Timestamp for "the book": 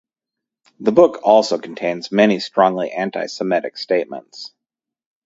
0.79-1.19